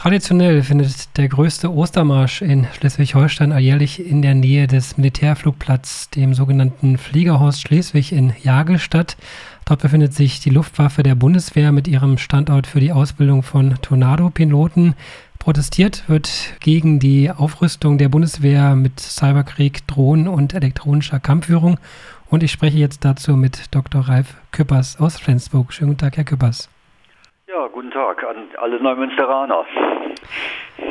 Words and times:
Traditionell 0.00 0.62
findet 0.62 1.14
der 1.18 1.28
größte 1.28 1.70
Ostermarsch 1.70 2.40
in 2.40 2.66
Schleswig-Holstein 2.72 3.52
alljährlich 3.52 4.02
in 4.02 4.22
der 4.22 4.34
Nähe 4.34 4.66
des 4.66 4.96
Militärflugplatzes, 4.96 6.08
dem 6.08 6.32
sogenannten 6.32 6.96
Fliegerhorst 6.96 7.60
Schleswig 7.60 8.10
in 8.12 8.32
Jagel 8.42 8.78
statt. 8.78 9.18
Dort 9.66 9.82
befindet 9.82 10.14
sich 10.14 10.40
die 10.40 10.48
Luftwaffe 10.48 11.02
der 11.02 11.16
Bundeswehr 11.16 11.70
mit 11.70 11.86
ihrem 11.86 12.16
Standort 12.16 12.66
für 12.66 12.80
die 12.80 12.92
Ausbildung 12.92 13.42
von 13.42 13.74
Tornado-Piloten. 13.82 14.94
Protestiert 15.38 16.08
wird 16.08 16.30
gegen 16.60 16.98
die 16.98 17.30
Aufrüstung 17.30 17.98
der 17.98 18.08
Bundeswehr 18.08 18.76
mit 18.76 19.00
Cyberkrieg, 19.00 19.86
Drohnen 19.86 20.28
und 20.28 20.54
elektronischer 20.54 21.20
Kampfführung. 21.20 21.78
Und 22.30 22.42
ich 22.42 22.52
spreche 22.52 22.78
jetzt 22.78 23.04
dazu 23.04 23.36
mit 23.36 23.64
Dr. 23.70 24.08
Ralf 24.08 24.34
Küppers 24.50 24.98
aus 24.98 25.18
Flensburg. 25.18 25.74
Schönen 25.74 25.90
guten 25.90 26.00
Tag, 26.00 26.16
Herr 26.16 26.24
Küppers. 26.24 26.70
Guten 27.90 28.06
Tag 28.06 28.22
an 28.22 28.36
alle 28.58 28.80
Neumünsteraner. 28.80 29.64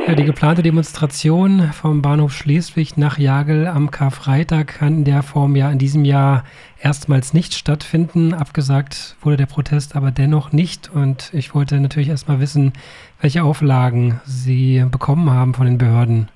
Ja, 0.06 0.16
die 0.16 0.26
geplante 0.26 0.64
Demonstration 0.64 1.72
vom 1.72 2.02
Bahnhof 2.02 2.34
Schleswig 2.34 2.98
nach 2.98 3.18
Jagel 3.18 3.68
am 3.68 3.90
Karfreitag 3.90 4.68
kann 4.68 4.98
in 4.98 5.04
der 5.06 5.24
Form 5.24 5.56
ja 5.56 5.72
in 5.72 5.78
diesem 5.78 6.04
Jahr 6.04 6.44
erstmals 6.82 7.34
nicht 7.34 7.54
stattfinden. 7.54 8.34
Abgesagt 8.34 9.16
wurde 9.22 9.38
der 9.38 9.46
Protest 9.46 9.96
aber 9.96 10.12
dennoch 10.12 10.52
nicht. 10.52 10.90
Und 10.94 11.34
ich 11.34 11.56
wollte 11.56 11.80
natürlich 11.80 12.10
erstmal 12.10 12.42
wissen, 12.42 12.74
welche 13.22 13.44
Auflagen 13.44 14.20
Sie 14.26 14.84
bekommen 14.92 15.30
haben 15.30 15.54
von 15.54 15.68
den 15.68 15.78
Behörden. 15.78 16.28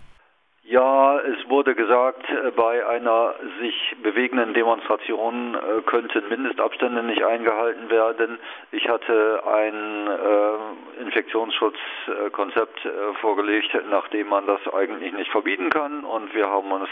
Ja, 0.73 1.19
es 1.19 1.47
wurde 1.51 1.75
gesagt, 1.75 2.27
äh, 2.31 2.49
bei 2.49 2.83
einer 2.87 3.35
sich 3.59 3.95
bewegenden 4.01 4.55
Demonstration 4.55 5.53
äh, 5.53 5.81
könnten 5.83 6.27
Mindestabstände 6.29 7.03
nicht 7.03 7.23
eingehalten 7.23 7.91
werden. 7.91 8.39
Ich 8.71 8.89
hatte 8.89 9.43
ein 9.45 10.07
äh, 10.07 11.01
Infektionsschutzkonzept 11.03 12.89
vorgelegt, 13.21 13.77
nachdem 13.91 14.29
man 14.29 14.47
das 14.47 14.61
eigentlich 14.73 15.13
nicht 15.13 15.29
verbieten 15.29 15.69
kann. 15.69 16.03
Und 16.05 16.33
wir 16.33 16.49
haben 16.49 16.71
uns 16.71 16.89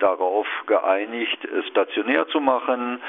darauf 0.00 0.46
geeinigt, 0.66 1.44
es 1.44 1.66
stationär 1.68 2.26
zu 2.28 2.40
machen 2.40 3.00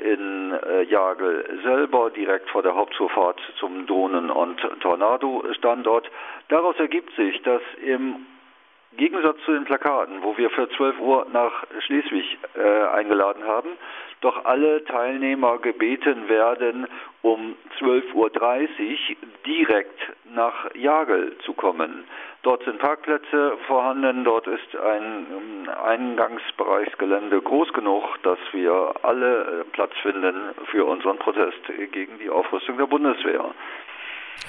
in 0.00 0.54
Jagel 0.88 1.60
selber, 1.62 2.10
direkt 2.10 2.48
vor 2.50 2.62
der 2.62 2.74
Hauptzufahrt 2.74 3.40
zum 3.58 3.86
Drohnen- 3.86 4.30
und 4.30 4.60
Tornado-Standort. 4.80 6.10
Daraus 6.48 6.78
ergibt 6.78 7.14
sich, 7.16 7.40
dass 7.42 7.62
im 7.84 8.26
Gegensatz 8.98 9.38
zu 9.46 9.52
den 9.52 9.64
Plakaten, 9.64 10.22
wo 10.22 10.36
wir 10.36 10.50
für 10.50 10.68
12 10.68 11.00
Uhr 11.00 11.26
nach 11.32 11.64
Schleswig 11.86 12.36
äh, 12.54 12.96
eingeladen 12.96 13.44
haben, 13.44 13.70
doch 14.20 14.44
alle 14.44 14.84
Teilnehmer 14.84 15.58
gebeten 15.58 16.28
werden, 16.28 16.86
um 17.22 17.54
12.30 17.80 18.14
Uhr 18.14 18.30
direkt 19.46 20.00
nach 20.34 20.74
Jagel 20.74 21.36
zu 21.44 21.52
kommen. 21.52 22.04
Dort 22.42 22.64
sind 22.64 22.78
Parkplätze 22.78 23.52
vorhanden, 23.66 24.24
dort 24.24 24.46
ist 24.46 24.74
ein 24.74 25.26
ähm, 25.30 25.68
Eingangsbereichsgelände 25.84 27.40
groß 27.40 27.72
genug, 27.72 28.02
dass 28.24 28.38
wir 28.52 28.94
alle 29.02 29.40
äh, 29.40 29.64
Platz 29.72 29.92
finden 30.02 30.34
für 30.70 30.84
unseren 30.84 31.18
Protest 31.18 31.60
gegen 31.92 32.18
die 32.18 32.30
Aufrüstung 32.30 32.78
der 32.78 32.86
Bundeswehr. 32.86 33.44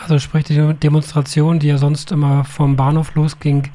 Also 0.01 0.17
sprich 0.17 0.45
die 0.45 0.73
Demonstration, 0.81 1.59
die 1.59 1.67
ja 1.67 1.77
sonst 1.77 2.11
immer 2.11 2.45
vom 2.45 2.75
Bahnhof 2.75 3.15
losging, 3.15 3.69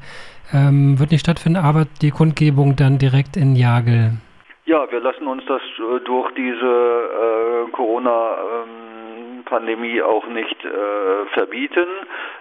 ähm, 0.53 0.99
wird 0.99 1.11
nicht 1.11 1.21
stattfinden, 1.21 1.57
aber 1.57 1.85
die 2.01 2.11
Kundgebung 2.11 2.75
dann 2.75 2.97
direkt 2.97 3.37
in 3.37 3.55
Jagel. 3.55 4.11
Ja, 4.65 4.91
wir 4.91 4.99
lassen 4.99 5.27
uns 5.27 5.43
das 5.45 5.61
äh, 5.61 5.99
durch 6.05 6.31
diese 6.33 6.65
äh, 6.65 7.71
Corona 7.71 8.37
ähm, 8.63 9.43
Pandemie 9.45 10.01
auch 10.01 10.25
nicht 10.27 10.65
äh, 10.65 11.25
verbieten. 11.33 11.87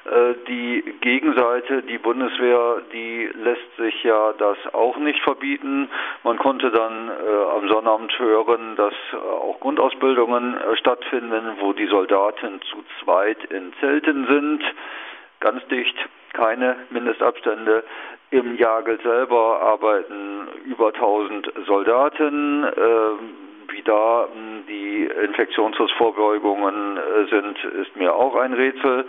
Äh, 0.04 0.34
die 0.48 0.82
Gegenseite, 1.00 1.82
die 1.82 1.98
Bundeswehr, 1.98 2.80
die 2.92 3.30
lässt 3.34 3.76
sich 3.76 4.02
ja 4.02 4.32
das 4.38 4.56
auch 4.72 4.96
nicht 4.96 5.20
verbieten. 5.20 5.88
Man 6.22 6.38
konnte 6.38 6.70
dann 6.70 7.10
äh, 7.10 7.56
am 7.56 7.68
Sonnabend 7.68 8.18
hören, 8.18 8.74
dass 8.76 8.94
äh, 9.12 9.16
auch 9.16 9.60
Grundausbildungen 9.60 10.56
stattfinden, 10.78 11.56
wo 11.60 11.72
die 11.74 11.86
Soldaten 11.86 12.60
zu 12.62 12.82
zweit 13.02 13.44
in 13.50 13.72
Zelten 13.80 14.26
sind, 14.26 14.62
ganz 15.40 15.66
dicht 15.68 15.96
keine 16.34 16.76
Mindestabstände. 16.90 17.84
Im 18.30 18.56
Jagel 18.56 19.00
selber 19.02 19.60
arbeiten 19.62 20.48
über 20.66 20.88
1000 20.88 21.50
Soldaten. 21.66 22.64
Äh, 22.64 23.44
wie 23.68 23.82
da 23.82 24.28
hm, 24.32 24.64
die 24.68 25.04
Infektionsschutzvorbeugungen 25.04 26.96
äh, 26.96 27.28
sind, 27.30 27.64
ist 27.64 27.96
mir 27.96 28.14
auch 28.14 28.36
ein 28.36 28.52
Rätsel. 28.52 29.06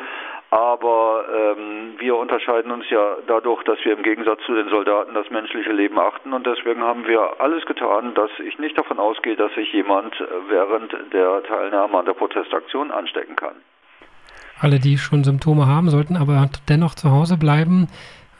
Aber 0.51 1.25
ähm, 1.33 1.95
wir 1.97 2.15
unterscheiden 2.15 2.71
uns 2.71 2.89
ja 2.89 3.17
dadurch, 3.27 3.63
dass 3.63 3.83
wir 3.83 3.93
im 3.93 4.03
Gegensatz 4.03 4.41
zu 4.45 4.53
den 4.53 4.69
Soldaten 4.69 5.13
das 5.13 5.29
menschliche 5.29 5.71
Leben 5.71 5.99
achten. 5.99 6.31
Und 6.33 6.45
deswegen 6.47 6.81
haben 6.81 7.07
wir 7.07 7.41
alles 7.41 7.65
getan, 7.65 8.13
dass 8.13 8.29
ich 8.39 8.57
nicht 8.59 8.77
davon 8.77 8.99
ausgehe, 8.99 9.35
dass 9.35 9.53
sich 9.55 9.73
jemand 9.73 10.15
während 10.47 10.95
der 11.11 11.43
Teilnahme 11.43 11.97
an 11.97 12.05
der 12.05 12.13
Protestaktion 12.13 12.91
anstecken 12.91 13.35
kann. 13.35 13.55
Alle, 14.59 14.79
die 14.79 14.97
schon 14.97 15.23
Symptome 15.23 15.67
haben, 15.67 15.89
sollten 15.89 16.15
aber 16.15 16.49
dennoch 16.69 16.95
zu 16.95 17.11
Hause 17.11 17.37
bleiben. 17.37 17.87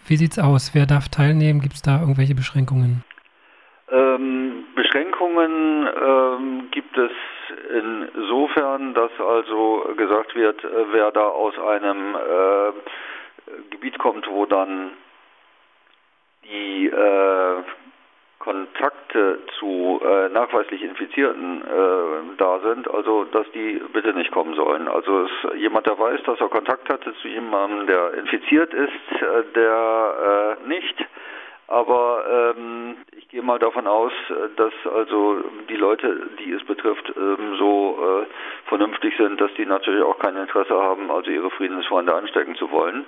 Wie 0.08 0.16
sieht 0.16 0.32
es 0.32 0.40
aus? 0.40 0.72
Wer 0.74 0.86
darf 0.86 1.10
teilnehmen? 1.10 1.62
Gibt 1.62 1.76
es 1.76 1.82
da 1.82 2.00
irgendwelche 2.00 2.36
Beschränkungen? 2.36 3.04
Ähm, 3.92 4.64
Beschränkungen 4.76 5.88
ähm, 5.88 6.68
gibt 6.72 6.98
es 6.98 7.12
insofern, 7.74 8.94
dass 8.94 9.12
also 9.20 9.94
gesagt 9.98 10.36
wird, 10.36 10.64
äh, 10.64 10.68
wer 10.92 11.12
da 11.12 11.24
aus 11.24 11.54
einem 11.60 12.16
äh, 12.16 13.72
Gebiet 13.72 13.98
kommt, 14.00 14.28
wo 14.30 14.46
dann 14.46 14.92
die 16.44 16.88
äh, 16.88 17.64
Kontakte 18.46 19.40
zu 19.58 20.00
äh, 20.06 20.30
nachweislich 20.30 20.84
Infizierten 20.84 21.64
äh, 21.64 22.38
da 22.38 22.60
sind, 22.60 22.88
also 22.88 23.26
dass 23.26 23.50
die 23.54 23.82
bitte 23.92 24.14
nicht 24.14 24.32
kommen 24.32 24.54
sollen. 24.54 24.88
Also 24.88 25.24
es, 25.24 25.32
jemand, 25.58 25.88
der 25.88 25.98
weiß, 25.98 26.22
dass 26.26 26.40
er 26.40 26.50
Kontakt 26.50 26.88
hatte 26.88 27.16
zu 27.24 27.28
jemandem, 27.28 27.88
der 27.88 28.14
infiziert 28.14 28.72
ist, 28.72 29.22
äh, 29.22 29.44
der 29.56 30.58
äh, 30.64 30.68
nicht. 30.68 30.96
Aber 31.68 32.54
ähm, 32.58 32.98
ich 33.18 33.28
gehe 33.30 33.42
mal 33.42 33.58
davon 33.58 33.88
aus, 33.88 34.12
dass 34.56 34.74
also 34.94 35.38
die 35.68 35.76
Leute, 35.76 36.30
die 36.40 36.52
es 36.52 36.64
betrifft, 36.64 37.12
ähm, 37.18 37.56
so 37.58 37.98
äh, 38.00 38.26
vernünftig 38.68 39.16
sind, 39.18 39.42
dass 39.42 39.52
die 39.56 39.66
natürlich 39.66 40.04
auch 40.04 40.20
kein 40.20 40.38
Interesse 40.38 40.76
haben, 40.76 41.10
also 41.10 41.32
ihre 41.32 41.50
Friedensfreunde 41.50 42.14
anstecken 42.14 42.56
zu 42.56 42.70
wollen. 42.72 43.06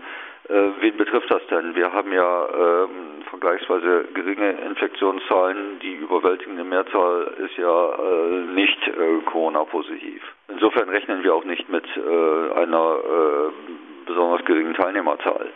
Äh, 0.49 0.53
wen 0.79 0.97
betrifft 0.97 1.29
das 1.29 1.45
denn? 1.47 1.75
Wir 1.75 1.91
haben 1.91 2.11
ja 2.11 2.47
ähm, 2.47 3.21
vergleichsweise 3.29 4.05
geringe 4.13 4.51
Infektionszahlen. 4.51 5.79
Die 5.81 5.93
überwältigende 5.95 6.63
Mehrzahl 6.63 7.33
ist 7.45 7.57
ja 7.57 7.89
äh, 7.93 8.53
nicht 8.53 8.87
äh, 8.87 9.21
Corona-positiv. 9.25 10.23
Insofern 10.47 10.89
rechnen 10.89 11.21
wir 11.23 11.35
auch 11.35 11.43
nicht 11.43 11.67
mit 11.69 11.85
äh, 11.97 12.53
einer 12.59 12.95
äh, 12.95 13.51
besonders 14.05 14.45
geringen 14.45 14.73
Teilnehmerzahl. 14.73 15.51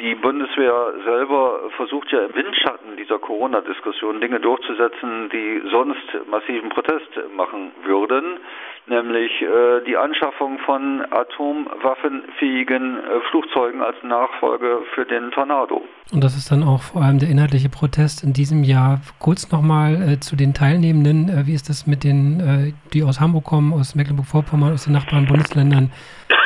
Die 0.00 0.14
Bundeswehr 0.14 0.92
selber 1.04 1.70
versucht 1.76 2.12
ja 2.12 2.20
im 2.20 2.34
Windschatten 2.34 2.96
dieser 2.98 3.18
Corona-Diskussion 3.18 4.20
Dinge 4.20 4.40
durchzusetzen, 4.40 5.30
die 5.30 5.62
sonst 5.70 6.04
massiven 6.30 6.68
Protest 6.68 7.08
machen 7.34 7.70
würden, 7.82 8.38
nämlich 8.86 9.30
äh, 9.40 9.80
die 9.86 9.96
Anschaffung 9.96 10.58
von 10.58 11.02
atomwaffenfähigen 11.10 12.98
äh, 12.98 13.20
Flugzeugen 13.30 13.80
als 13.80 13.96
Nachfolge 14.02 14.82
für 14.94 15.06
den 15.06 15.30
Tornado. 15.30 15.82
Und 16.12 16.22
das 16.22 16.36
ist 16.36 16.52
dann 16.52 16.62
auch 16.62 16.82
vor 16.82 17.02
allem 17.02 17.18
der 17.18 17.30
inhaltliche 17.30 17.68
Protest 17.68 18.22
in 18.22 18.32
diesem 18.34 18.64
Jahr. 18.64 19.00
Kurz 19.18 19.50
nochmal 19.50 19.94
äh, 19.94 20.20
zu 20.20 20.36
den 20.36 20.52
Teilnehmenden. 20.52 21.28
Äh, 21.28 21.46
wie 21.46 21.54
ist 21.54 21.68
das 21.68 21.86
mit 21.86 22.04
den, 22.04 22.40
äh, 22.40 22.72
die 22.92 23.02
aus 23.02 23.18
Hamburg 23.18 23.44
kommen, 23.44 23.72
aus 23.72 23.94
Mecklenburg-Vorpommern, 23.94 24.74
aus 24.74 24.84
den 24.84 24.92
nachbarn 24.92 25.26
Bundesländern? 25.26 25.90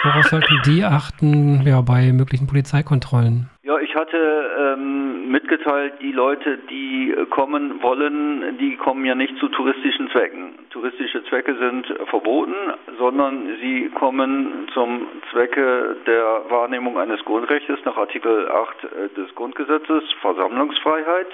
Worauf 0.02 0.24
sollten 0.24 0.62
die 0.64 0.82
achten 0.82 1.62
ja, 1.66 1.82
bei 1.82 2.12
möglichen 2.12 2.46
Polizeikontrollen? 2.46 3.50
Ja, 3.62 3.78
ich 3.78 3.94
hatte 3.94 4.16
ähm, 4.58 5.30
mitgeteilt, 5.30 5.94
die 6.00 6.12
Leute, 6.12 6.58
die 6.70 7.14
kommen 7.28 7.82
wollen, 7.82 8.56
die 8.58 8.76
kommen 8.76 9.04
ja 9.04 9.14
nicht 9.14 9.36
zu 9.38 9.48
touristischen 9.48 10.10
Zwecken. 10.10 10.54
Touristische 10.70 11.22
Zwecke 11.24 11.54
sind 11.56 11.86
verboten, 12.08 12.54
sondern 12.98 13.58
sie 13.60 13.90
kommen 13.90 14.68
zum 14.72 15.06
Zwecke 15.30 15.96
der 16.06 16.44
Wahrnehmung 16.48 16.98
eines 16.98 17.22
Grundrechts 17.24 17.84
nach 17.84 17.96
Artikel 17.96 18.50
8 18.50 18.84
äh, 18.84 19.08
des 19.14 19.34
Grundgesetzes, 19.34 20.02
Versammlungsfreiheit. 20.22 21.28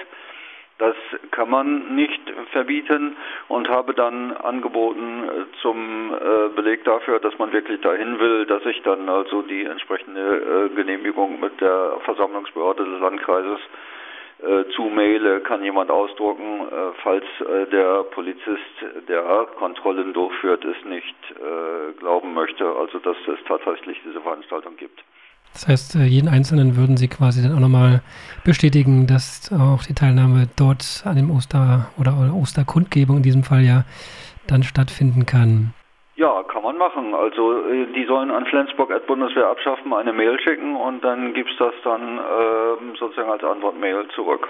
Das 0.79 0.95
kann 1.31 1.49
man 1.49 1.95
nicht 1.95 2.21
verbieten 2.51 3.17
und 3.47 3.67
habe 3.67 3.95
dann 3.95 4.31
angeboten 4.37 5.23
äh, 5.23 5.61
zum 5.61 6.13
äh, 6.13 6.49
Beleg 6.55 6.83
dafür, 6.83 7.19
dass 7.19 7.37
man 7.39 7.51
wirklich 7.51 7.81
dahin 7.81 8.19
will, 8.19 8.45
dass 8.45 8.63
ich 8.65 8.81
dann 8.83 9.09
also 9.09 9.41
die 9.41 9.65
entsprechende 9.65 10.69
äh, 10.69 10.75
Genehmigung 10.75 11.39
mit 11.39 11.59
der 11.61 11.99
Versammlungsbehörde 12.05 12.85
des 12.85 12.99
Landkreises 12.99 13.59
zu 14.75 14.83
maile, 14.83 15.39
kann 15.39 15.63
jemand 15.63 15.89
ausdrucken, 15.89 16.67
falls 17.01 17.25
der 17.71 18.03
Polizist, 18.03 18.61
der 19.07 19.47
Kontrollen 19.57 20.13
durchführt, 20.13 20.63
es 20.63 20.85
nicht 20.85 21.15
glauben 21.97 22.35
möchte, 22.35 22.63
also 22.63 22.99
dass 22.99 23.17
es 23.25 23.43
tatsächlich 23.47 23.99
diese 24.05 24.21
Veranstaltung 24.21 24.77
gibt. 24.77 25.01
Das 25.53 25.67
heißt, 25.67 25.95
äh, 25.95 26.03
jeden 26.03 26.29
Einzelnen 26.29 26.77
würden 26.77 26.97
Sie 26.97 27.07
quasi 27.07 27.41
dann 27.41 27.55
auch 27.55 27.59
nochmal 27.59 28.01
bestätigen, 28.43 29.07
dass 29.07 29.51
auch 29.51 29.83
die 29.83 29.93
Teilnahme 29.93 30.47
dort 30.55 31.03
an 31.05 31.15
dem 31.15 31.31
Oster- 31.31 31.89
oder 31.97 32.13
Osterkundgebung 32.33 33.17
in 33.17 33.23
diesem 33.23 33.43
Fall 33.43 33.61
ja 33.61 33.83
dann 34.47 34.63
stattfinden 34.63 35.25
kann. 35.25 35.73
Ja, 36.15 36.43
kann 36.43 36.63
man 36.63 36.77
machen. 36.77 37.13
Also 37.13 37.67
äh, 37.69 37.93
die 37.93 38.05
sollen 38.05 38.31
an 38.31 38.45
Flensburg 38.45 38.91
at 38.91 39.05
Bundeswehr 39.05 39.47
abschaffen 39.47 39.93
eine 39.93 40.13
Mail 40.13 40.39
schicken 40.39 40.75
und 40.75 41.03
dann 41.03 41.33
gibt 41.33 41.51
es 41.51 41.57
das 41.57 41.73
dann 41.83 42.17
äh, 42.17 42.97
sozusagen 42.99 43.29
als 43.29 43.43
Antwortmail 43.43 44.07
zurück. 44.15 44.47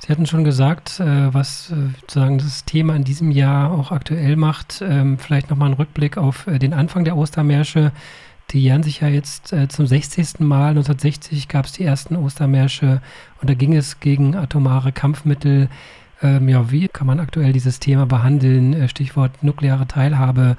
Sie 0.00 0.12
hatten 0.12 0.26
schon 0.26 0.44
gesagt, 0.44 1.00
äh, 1.00 1.32
was 1.32 1.70
äh, 1.70 1.96
sozusagen 2.00 2.38
das 2.38 2.64
Thema 2.64 2.96
in 2.96 3.04
diesem 3.04 3.30
Jahr 3.30 3.72
auch 3.72 3.92
aktuell 3.92 4.36
macht. 4.36 4.82
Ähm, 4.82 5.18
vielleicht 5.18 5.50
nochmal 5.50 5.70
ein 5.70 5.74
Rückblick 5.74 6.16
auf 6.18 6.46
den 6.48 6.72
Anfang 6.72 7.04
der 7.04 7.16
Ostermärsche. 7.16 7.92
Die 8.50 8.62
jähren 8.62 8.82
sich 8.82 9.02
ja 9.02 9.08
jetzt 9.08 9.48
zum 9.48 9.86
60. 9.86 10.40
Mal. 10.40 10.70
1960 10.70 11.48
gab 11.48 11.66
es 11.66 11.72
die 11.72 11.84
ersten 11.84 12.16
Ostermärsche 12.16 13.02
und 13.42 13.50
da 13.50 13.54
ging 13.54 13.76
es 13.76 14.00
gegen 14.00 14.36
atomare 14.36 14.90
Kampfmittel. 14.90 15.68
Ähm, 16.22 16.48
ja, 16.48 16.70
wie 16.70 16.88
kann 16.88 17.06
man 17.06 17.20
aktuell 17.20 17.52
dieses 17.52 17.78
Thema 17.78 18.06
behandeln? 18.06 18.88
Stichwort 18.88 19.42
nukleare 19.42 19.86
Teilhabe. 19.86 20.56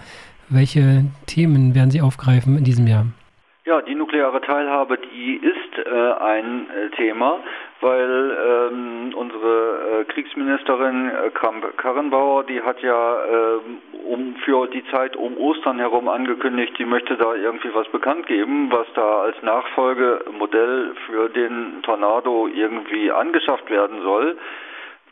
Welche 0.49 1.05
Themen 1.25 1.75
werden 1.75 1.91
Sie 1.91 2.01
aufgreifen 2.01 2.57
in 2.57 2.63
diesem 2.63 2.87
Jahr? 2.87 3.07
Ja, 3.65 3.81
die 3.81 3.93
nukleare 3.93 4.41
Teilhabe, 4.41 4.97
die 4.97 5.35
ist 5.35 5.85
äh, 5.85 6.11
ein 6.23 6.67
äh, 6.69 6.89
Thema, 6.95 7.39
weil 7.81 8.37
ähm, 8.71 9.13
unsere 9.15 10.01
äh, 10.01 10.05
Kriegsministerin 10.05 11.09
äh, 11.09 11.29
Kramp-Karrenbauer, 11.29 12.43
die 12.43 12.61
hat 12.61 12.81
ja 12.81 13.25
ähm, 13.25 13.77
um 14.05 14.35
für 14.43 14.67
die 14.67 14.83
Zeit 14.91 15.15
um 15.15 15.37
Ostern 15.37 15.79
herum 15.79 16.09
angekündigt, 16.09 16.73
die 16.77 16.85
möchte 16.85 17.15
da 17.15 17.35
irgendwie 17.35 17.73
was 17.73 17.87
bekannt 17.89 18.27
geben, 18.27 18.69
was 18.71 18.87
da 18.95 19.21
als 19.21 19.41
Nachfolgemodell 19.43 20.93
für 21.05 21.29
den 21.29 21.81
Tornado 21.83 22.47
irgendwie 22.47 23.11
angeschafft 23.11 23.69
werden 23.69 24.01
soll. 24.01 24.37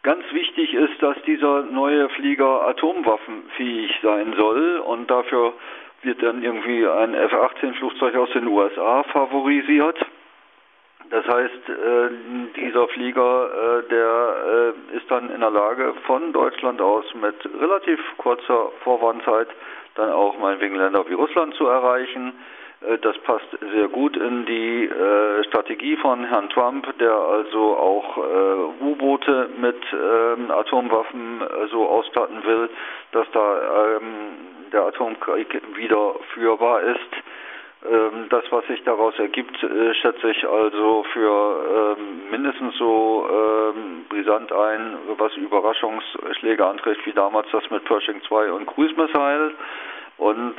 Ganz 0.04 0.24
wichtig 0.32 0.74
ist, 0.74 1.02
dass 1.02 1.22
dieser 1.24 1.64
neue 1.64 2.10
Flieger 2.10 2.68
atomwaffenfähig 2.68 3.92
sein 4.02 4.34
soll 4.38 4.78
und 4.86 5.10
dafür 5.10 5.54
wird 6.02 6.22
dann 6.22 6.44
irgendwie 6.44 6.86
ein 6.88 7.14
F-18-Flugzeug 7.14 8.16
aus 8.16 8.30
den 8.32 8.48
USA 8.48 9.04
favorisiert. 9.04 9.98
Das 11.10 11.26
heißt, 11.26 11.70
äh, 11.70 12.10
dieser 12.58 12.88
Flieger, 12.90 13.50
äh, 13.50 13.90
der 13.90 14.74
äh, 14.92 14.98
ist 14.98 15.10
dann 15.10 15.30
in 15.30 15.40
der 15.40 15.52
Lage, 15.52 15.94
von 16.06 16.34
Deutschland 16.34 16.82
aus 16.82 17.06
mit 17.16 17.36
relativ 17.62 18.00
kurzer 18.18 18.72
Vorwarnzeit 18.84 19.48
dann 19.96 20.12
auch 20.12 20.38
meinetwegen 20.38 20.76
Länder 20.76 21.08
wie 21.08 21.14
Russland 21.14 21.56
zu 21.56 21.68
erreichen. 21.68 22.34
Äh, 22.82 22.98
das 23.00 23.18
passt 23.20 23.48
sehr 23.74 23.88
gut 23.88 24.18
in 24.18 24.46
die 24.46 24.86
äh, 24.86 25.44
Strategie 25.46 25.96
von 25.98 26.26
Herrn 26.26 26.50
Trump, 26.50 26.86
der 27.00 27.14
also 27.14 27.78
auch 27.78 28.18
äh, 28.18 28.84
U-Boote 28.84 29.50
mit 29.58 29.82
ähm, 29.94 30.52
Atomwaffen 30.52 31.42
so 31.72 31.88
ausstatten 31.88 32.44
will, 32.46 32.70
dass 33.14 33.28
da 33.32 33.96
ähm, 33.96 34.72
der 34.72 34.86
Atomkrieg 34.86 35.62
wieder 35.76 36.16
führbar 36.34 36.82
ist. 36.82 37.27
Ähm, 37.86 38.28
das, 38.30 38.44
was 38.50 38.66
sich 38.68 38.84
daraus 38.84 39.18
ergibt, 39.20 39.62
äh, 39.64 39.94
schätze 39.96 40.32
ich 40.32 40.48
also 40.48 41.04
für 41.14 41.96
ähm, 41.98 42.32
mindestens 42.32 42.76
so 42.78 43.28
ähm, 43.30 44.06
brisant 44.10 44.52
ein, 44.52 44.98
was 45.18 45.36
Überraschungsschläge 45.38 46.66
antrifft, 46.66 47.06
wie 47.06 47.14
damals 47.14 47.48
das 47.52 47.70
mit 47.70 47.86
Pershing 47.86 48.22
2 48.24 48.52
und 48.52 48.66
Cruise 48.66 48.96
Missile. 48.96 49.54
Und 50.18 50.56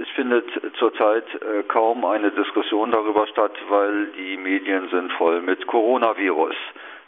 es 0.00 0.08
findet 0.10 0.46
zurzeit 0.78 1.24
äh, 1.34 1.62
kaum 1.64 2.04
eine 2.04 2.30
Diskussion 2.30 2.90
darüber 2.92 3.26
statt, 3.26 3.52
weil 3.68 4.06
die 4.18 4.36
Medien 4.36 4.88
sind 4.90 5.12
voll 5.14 5.40
mit 5.40 5.66
Coronavirus. 5.66 6.54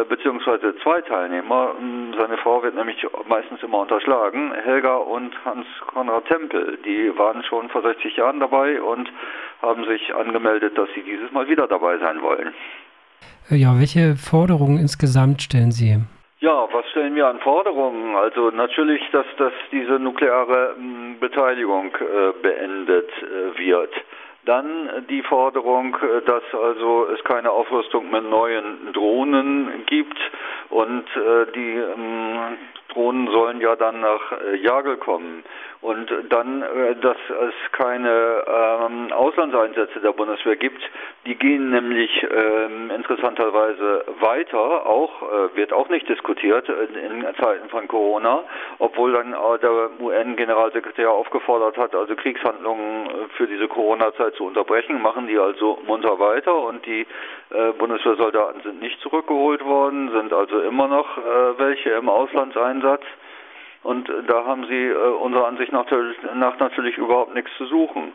beziehungsweise 0.08 0.75
zwei 0.82 1.00
Teilnehmer. 1.02 1.75
Ähm, 1.78 2.14
seine 2.19 2.36
Frau 2.38 2.62
wird 2.62 2.75
nämlich 2.75 3.06
meistens 3.28 3.62
immer 3.62 3.81
unterschlagen, 3.81 4.52
Helga 4.64 4.96
und 4.96 5.32
Hans-Konrad 5.44 6.26
Tempel. 6.26 6.78
Die 6.84 7.16
waren 7.19 7.42
schon 7.44 7.69
vor 7.69 7.82
60 7.82 8.16
Jahren 8.16 8.40
dabei 8.40 8.81
und 8.81 9.10
haben 9.62 9.84
sich 9.84 10.14
angemeldet, 10.14 10.76
dass 10.78 10.88
sie 10.94 11.02
dieses 11.02 11.31
Mal 11.32 11.48
wieder 11.48 11.66
dabei 11.66 11.98
sein 11.98 12.22
wollen. 12.22 12.54
Äh, 13.50 13.56
ja, 13.56 13.78
welche 13.78 14.16
Forderungen 14.16 14.78
insgesamt 14.78 15.42
stellen 15.42 15.70
Sie? 15.70 15.98
Ja, 16.40 16.69
was 16.72 16.87
stellen 16.90 17.14
wir 17.14 17.26
an 17.26 17.40
Forderungen? 17.40 18.16
Also 18.16 18.50
natürlich, 18.50 19.00
dass, 19.12 19.26
dass 19.38 19.52
diese 19.72 19.98
nukleare 19.98 20.75
m, 20.76 21.16
Beteiligung 21.19 21.87
äh, 21.94 22.32
beendet 22.42 23.08
äh, 23.22 23.58
wird. 23.58 23.92
Dann 24.44 25.06
die 25.08 25.23
Forderung, 25.23 25.96
äh, 25.96 26.23
dass 26.23 26.43
also 26.52 27.08
es 27.08 27.23
keine 27.25 27.50
Aufrüstung 27.50 28.11
mit 28.11 28.25
neuen 28.29 28.93
Drohnen 28.93 29.85
gibt. 29.87 30.19
Und 30.70 31.05
äh, 31.17 31.52
die 31.55 31.82
Drohnen 32.94 33.29
sollen 33.31 33.61
ja 33.61 33.76
dann 33.76 34.00
nach 34.00 34.32
äh, 34.32 34.56
Jagel 34.56 34.96
kommen. 34.96 35.44
Und 35.81 36.11
dann, 36.31 36.62
äh, 36.62 36.96
dass 36.96 37.17
es 37.29 37.73
keine 37.73 38.43
ähm, 38.46 39.12
Auslandseinsätze 39.12 40.00
der 40.00 40.12
Bundeswehr 40.12 40.56
gibt, 40.56 40.81
die 41.26 41.35
gehen 41.35 41.70
nämlich 41.70 42.11
ähm, 42.23 42.91
interessanterweise 42.91 44.05
weiter, 44.20 44.87
auch 44.87 45.23
äh, 45.23 45.56
wird 45.56 45.73
auch 45.73 45.88
nicht 45.91 46.08
diskutiert 46.08 46.69
in, 46.69 47.23
in, 47.23 47.35
Zeiten 47.37 47.69
von 47.69 47.87
Corona, 47.88 48.44
obwohl 48.79 49.12
dann 49.12 49.35
äh, 49.35 49.58
der 49.61 50.00
UN-Generalsekretär 50.00 51.11
aufgefordert 51.11 51.76
hat, 51.76 51.94
also 51.94 52.14
Kriegshandlungen 52.17 53.29
für 53.37 53.47
diese 53.47 53.69
Corona-Zeit 53.69 54.35
zu 54.37 54.47
unterbrechen, 54.47 55.02
machen 55.02 55.26
die 55.26 55.38
also 55.38 55.79
munter 55.87 56.19
weiter 56.19 56.55
und 56.55 56.87
die 56.87 57.06
äh, 57.50 57.73
Bundeswehrsoldaten 57.79 58.62
sind 58.62 58.81
nicht 58.81 59.00
zurückgeholt 59.00 59.64
worden, 59.64 60.11
sind 60.12 60.32
also 60.32 60.61
immer 60.61 60.88
noch 60.88 61.19
äh, 61.19 61.58
welche 61.58 61.90
im 61.90 62.08
Auslandseinsatz. 62.08 62.83
Und 63.82 64.11
da 64.26 64.44
haben 64.47 64.66
sie 64.66 64.87
äh, 64.87 64.94
unserer 64.94 65.47
Ansicht 65.47 65.73
nach, 65.73 65.87
nach, 66.35 66.59
natürlich 66.59 66.97
überhaupt 66.97 67.35
nichts 67.35 67.50
zu 67.59 67.66
suchen. 67.66 68.12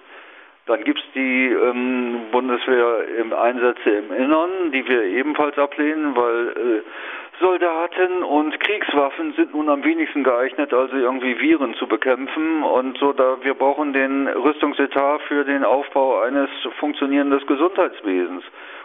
Dann 0.65 0.83
gibt 0.83 0.99
es 0.99 1.05
die 1.13 1.47
ähm, 1.47 2.21
Bundeswehr 2.31 3.07
im 3.19 3.33
Einsätze 3.33 3.89
im 3.89 4.13
Innern, 4.13 4.71
die 4.71 4.87
wir 4.87 5.03
ebenfalls 5.03 5.57
ablehnen, 5.57 6.15
weil 6.15 6.47
äh, 6.49 7.28
Soldaten 7.39 8.23
und 8.23 8.59
Kriegswaffen 8.59 9.33
sind 9.33 9.53
nun 9.53 9.69
am 9.69 9.83
wenigsten 9.83 10.23
geeignet, 10.23 10.73
also 10.73 10.95
irgendwie 10.95 11.39
Viren 11.39 11.73
zu 11.75 11.87
bekämpfen. 11.87 12.63
Und 12.63 12.97
so 12.97 13.13
da 13.13 13.37
wir 13.41 13.53
brauchen 13.53 13.93
den 13.93 14.27
Rüstungsetat 14.27 15.21
für 15.27 15.45
den 15.45 15.63
Aufbau 15.63 16.21
eines 16.21 16.49
funktionierenden 16.79 17.39
Gesundheitswesens. 17.45 18.43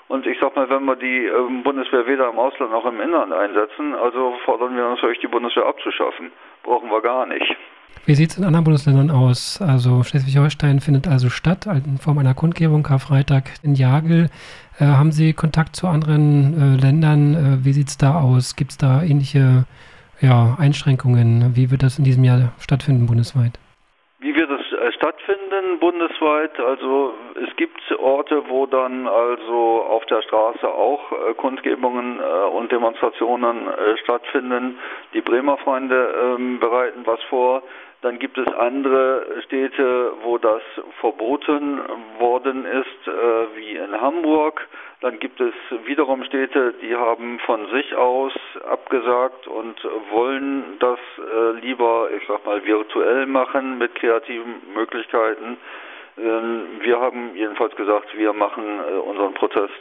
Und 0.08 0.26
ich 0.26 0.38
sag 0.40 0.54
mal, 0.54 0.68
wenn 0.70 0.84
wir 0.84 0.96
die 0.96 1.24
ähm, 1.24 1.62
Bundeswehr 1.62 2.06
weder 2.06 2.28
im 2.28 2.38
Ausland 2.38 2.72
noch 2.72 2.84
im 2.84 3.00
Inland 3.00 3.32
einsetzen, 3.32 3.94
also 3.94 4.34
fordern 4.44 4.76
wir 4.76 4.86
uns 4.86 5.02
euch, 5.02 5.18
die 5.18 5.26
Bundeswehr 5.26 5.66
abzuschaffen. 5.66 6.30
Brauchen 6.62 6.90
wir 6.90 7.00
gar 7.00 7.26
nicht. 7.26 7.56
Wie 8.06 8.14
sieht 8.14 8.32
es 8.32 8.36
in 8.36 8.44
anderen 8.44 8.64
Bundesländern 8.64 9.10
aus? 9.10 9.62
Also 9.62 10.02
Schleswig-Holstein 10.02 10.80
findet 10.80 11.08
also 11.08 11.30
statt 11.30 11.64
in 11.64 11.96
Form 11.96 12.18
einer 12.18 12.34
Kundgebung 12.34 12.82
Karfreitag 12.82 13.44
in 13.62 13.74
Jagel. 13.74 14.28
Äh, 14.80 14.86
haben 14.86 15.12
Sie 15.12 15.32
Kontakt 15.32 15.76
zu 15.76 15.86
anderen 15.86 16.76
äh, 16.76 16.80
Ländern? 16.80 17.34
Äh, 17.34 17.64
wie 17.64 17.72
sieht 17.72 17.88
es 17.88 17.98
da 17.98 18.20
aus? 18.20 18.56
Gibt 18.56 18.72
es 18.72 18.78
da 18.78 19.02
ähnliche 19.02 19.64
ja, 20.20 20.56
Einschränkungen? 20.58 21.54
Wie 21.54 21.70
wird 21.70 21.82
das 21.82 21.98
in 21.98 22.04
diesem 22.04 22.24
Jahr 22.24 22.52
stattfinden 22.58 23.06
bundesweit? 23.06 23.52
Wie 24.18 24.34
wird 24.34 24.50
es 24.50 24.72
äh, 24.72 24.92
stattfinden 24.92 25.78
bundesweit? 25.78 26.58
Also 26.58 27.14
es 27.40 27.54
gibt 27.56 27.80
Orte, 28.00 28.42
wo 28.48 28.66
dann 28.66 29.06
also 29.06 29.84
auf 29.88 30.04
der 30.06 30.22
Straße 30.22 30.66
auch 30.66 31.12
äh, 31.12 31.34
Kundgebungen 31.34 32.18
äh, 32.18 32.48
und 32.48 32.72
Demonstrationen 32.72 33.68
stattfinden. 34.02 34.78
Die 35.12 35.20
Bremer 35.20 35.56
Freunde 35.58 36.36
ähm, 36.36 36.58
bereiten 36.58 37.02
was 37.04 37.22
vor. 37.24 37.62
Dann 38.04 38.18
gibt 38.18 38.36
es 38.36 38.46
andere 38.58 39.24
Städte, 39.46 40.12
wo 40.24 40.36
das 40.36 40.60
verboten 41.00 41.80
worden 42.18 42.66
ist, 42.66 43.08
äh, 43.08 43.56
wie 43.56 43.76
in 43.76 43.98
Hamburg. 43.98 44.68
Dann 45.00 45.18
gibt 45.18 45.40
es 45.40 45.54
wiederum 45.86 46.22
Städte, 46.24 46.74
die 46.82 46.94
haben 46.94 47.38
von 47.46 47.66
sich 47.70 47.96
aus 47.96 48.34
abgesagt 48.68 49.46
und 49.46 49.76
wollen 50.10 50.76
das 50.80 50.98
äh, 51.16 51.60
lieber, 51.60 52.10
ich 52.14 52.22
sag 52.28 52.44
mal, 52.44 52.62
virtuell 52.66 53.24
machen 53.24 53.78
mit 53.78 53.94
kreativen 53.94 54.56
Möglichkeiten. 54.74 55.56
Ähm, 56.18 56.62
wir 56.80 57.00
haben 57.00 57.34
jedenfalls 57.34 57.74
gesagt, 57.74 58.14
wir 58.18 58.34
machen 58.34 58.80
äh, 58.86 58.98
unseren 58.98 59.32
Protest 59.32 59.72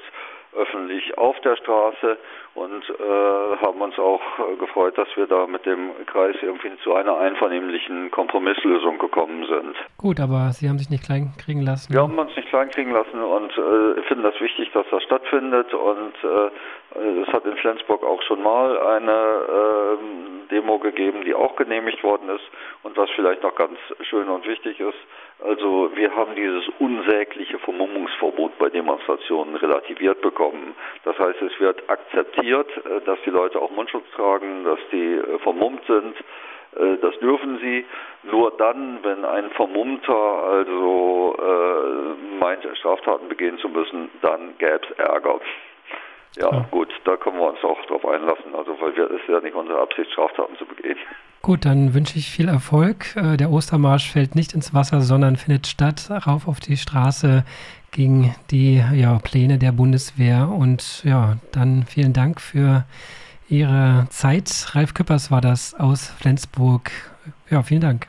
öffentlich 0.56 1.18
auf 1.18 1.40
der 1.42 1.56
Straße 1.58 2.18
und 2.56 2.84
äh, 2.90 3.66
haben 3.66 3.82
uns 3.82 3.98
auch 3.98 4.22
äh, 4.40 4.56
gefreut, 4.58 4.98
dass 4.98 5.08
wir 5.16 5.26
da 5.26 5.48
mit 5.48 5.66
dem 5.66 5.92
Kreis 6.06 6.36
irgendwie 6.42 6.72
zu 6.84 6.94
einer 6.94 7.18
einvernehmlichen 7.18 8.12
Kompromisslösung 8.12 9.00
gekommen 9.00 9.46
sind. 9.48 9.76
Gut, 9.98 10.20
aber 10.20 10.52
Sie 10.52 10.70
haben 10.70 10.78
sich 10.78 10.90
nicht 10.90 11.04
kleinkriegen 11.04 11.64
lassen. 11.64 11.94
Wir 11.94 12.02
haben 12.02 12.18
uns 12.18 12.36
nicht 12.36 12.50
kleinkriegen 12.50 12.94
lassen 12.94 13.20
und 13.22 13.52
äh, 13.58 14.02
finden 14.04 14.24
das 14.24 14.40
wichtig, 14.40 14.72
dass 14.74 14.86
das 14.92 15.02
stattfindet 15.04 15.74
und 15.74 16.14
äh, 16.24 17.22
es 17.24 17.28
hat 17.34 17.46
in 17.46 17.58
Flensburg 17.58 18.04
auch 18.04 18.22
schon 18.22 18.44
mal 18.44 18.78
eine 18.80 19.12
ähm, 19.12 20.48
Demo 20.52 20.78
gegeben, 20.78 21.24
die 21.26 21.34
auch 21.34 21.56
genehmigt 21.56 22.04
worden 22.04 22.30
ist 22.30 22.44
und 22.84 22.96
was 22.98 23.10
vielleicht 23.16 23.42
noch 23.42 23.56
ganz 23.56 23.80
schön 24.02 24.30
und 24.30 24.46
wichtig 24.46 24.80
ist, 24.80 24.98
also 25.40 25.92
wir 25.96 26.16
haben 26.16 26.36
dieses 26.36 26.64
unsägliche 26.80 27.60
Vermummungsverbot 27.60 28.58
bei 28.58 28.70
Demonstrationen 28.70 29.56
relativiert 29.56 30.22
bekommen. 30.22 30.76
Das 31.04 31.18
heißt, 31.18 31.42
es 31.42 31.60
wird 31.60 31.90
akzeptiert, 31.90 32.70
äh, 32.86 33.02
dass 33.06 33.20
die 33.26 33.30
Leute 33.30 33.60
auch 33.62 33.72
Mundschutz 33.72 34.06
tragen, 34.16 34.64
dass 34.64 34.80
die 34.92 35.16
äh, 35.16 35.40
vermummt 35.40 35.82
sind. 35.86 36.16
Äh, 36.76 36.98
das 37.02 37.18
dürfen 37.20 37.60
sie. 37.60 37.86
Nur 38.24 38.52
dann, 38.58 39.00
wenn 39.04 39.26
ein 39.26 39.50
Vermummter 39.52 40.16
also 40.16 41.36
äh, 41.38 42.40
meint, 42.40 42.66
Straftaten 42.78 43.28
begehen 43.28 43.58
zu 43.58 43.70
müssen, 43.70 44.10
dann 44.22 44.58
gäbe 44.58 44.82
es 44.90 44.98
Ärger. 44.98 45.40
Ja, 46.38 46.66
gut, 46.72 46.90
da 47.04 47.16
können 47.18 47.38
wir 47.38 47.50
uns 47.50 47.64
auch 47.64 47.80
drauf 47.86 48.06
einlassen, 48.08 48.56
weil 48.84 48.96
wir, 48.96 49.10
ist 49.12 49.28
ja 49.28 49.40
nicht 49.40 49.56
unsere 49.56 49.80
Absicht, 49.80 50.12
Straftaten 50.12 50.56
zu 50.58 50.66
begehen. 50.66 50.98
Gut, 51.42 51.66
dann 51.66 51.94
wünsche 51.94 52.18
ich 52.18 52.30
viel 52.30 52.48
Erfolg. 52.48 53.16
Äh, 53.16 53.38
der 53.38 53.52
Ostermarsch 53.52 54.12
fällt 54.12 54.36
nicht 54.36 54.54
ins 54.54 54.74
Wasser, 54.74 55.02
sondern 55.02 55.36
findet 55.36 55.68
statt, 55.68 56.10
rauf 56.26 56.48
auf 56.48 56.60
die 56.60 56.78
Straße 56.78 57.44
gegen 57.92 58.36
die 58.50 58.82
ja, 58.96 59.20
Pläne 59.20 59.58
der 59.58 59.72
Bundeswehr. 59.72 60.50
Und 60.50 61.04
ja, 61.04 61.38
dann 61.52 61.84
vielen 61.84 62.14
Dank 62.14 62.40
für 62.40 62.86
Ihre 63.50 64.08
Zeit. 64.10 64.68
Ralf 64.74 64.94
Küppers 64.94 65.32
war 65.32 65.42
das 65.42 65.74
aus 65.76 66.08
Flensburg. 66.20 66.92
Ja, 67.50 67.62
vielen 67.62 67.82
Dank. 67.82 68.08